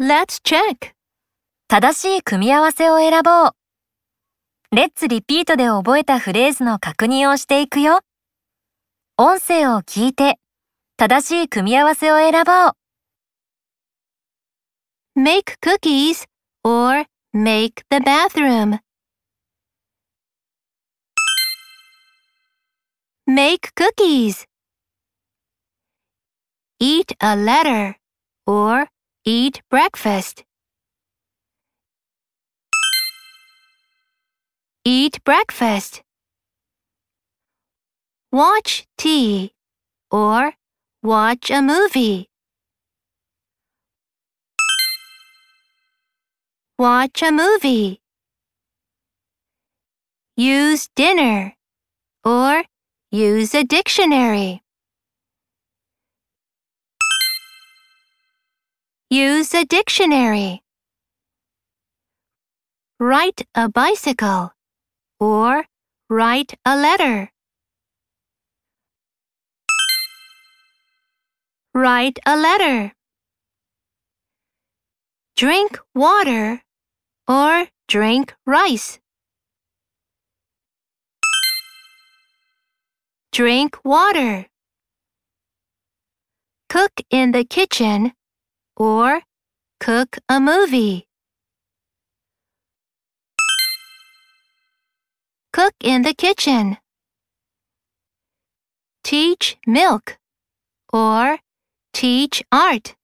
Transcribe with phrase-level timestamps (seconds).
[0.00, 0.92] Let's check.
[1.68, 3.50] 正しい組み合わせを選ぼう。
[4.74, 8.00] レッツリピートで覚えたフレーズの確認をしていくよ。
[9.16, 10.40] 音声を聞いて、
[10.96, 12.72] 正しい組み合わせを選ぼう。
[15.16, 16.26] Make cookies
[16.64, 18.80] or make the bathroom.
[23.28, 24.44] Make cookies.
[26.80, 27.94] Eat a letter
[28.44, 28.88] or
[29.26, 30.44] eat breakfast.
[34.84, 36.02] Eat breakfast.
[38.30, 39.52] Watch tea
[40.10, 40.52] or
[41.02, 42.28] watch a movie.
[46.78, 48.02] Watch a movie.
[50.36, 51.54] Use dinner
[52.24, 52.64] or
[53.10, 54.63] use a dictionary.
[59.14, 60.64] Use a dictionary.
[62.98, 64.50] Ride a bicycle
[65.20, 65.66] or
[66.10, 67.30] write a letter.
[71.72, 72.92] Write a letter.
[75.36, 76.62] Drink water
[77.28, 78.98] or drink rice.
[83.30, 84.46] Drink water.
[86.68, 88.12] Cook in the kitchen
[88.76, 89.20] or
[89.80, 91.06] cook a movie.
[95.52, 96.78] Cook in the kitchen.
[99.04, 100.18] Teach milk
[100.92, 101.38] or
[101.92, 102.96] teach art.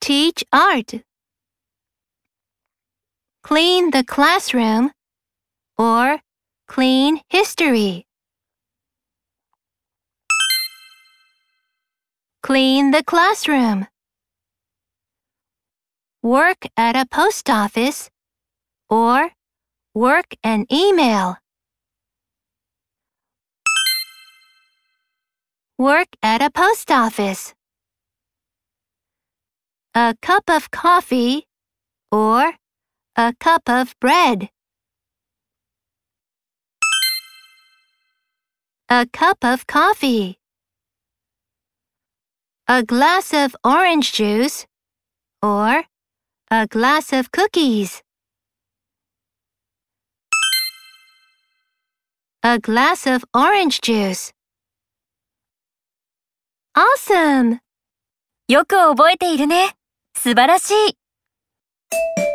[0.00, 0.94] Teach art.
[3.44, 4.90] Clean the classroom
[5.76, 6.18] or
[6.66, 8.07] clean history.
[12.48, 13.86] Clean the classroom.
[16.22, 18.08] Work at a post office
[18.88, 19.32] or
[19.92, 21.36] work an email.
[25.76, 27.52] Work at a post office.
[29.94, 31.44] A cup of coffee
[32.10, 32.54] or
[33.14, 34.48] a cup of bread.
[38.88, 40.38] A cup of coffee
[42.67, 44.65] A glass of orange juice
[45.41, 45.83] or
[46.49, 48.01] a glass of cookies.
[52.43, 54.33] A glass of orange juice.
[56.75, 57.59] Awesome!
[58.47, 59.75] よく覚えているね。
[60.15, 62.26] 素晴らしい。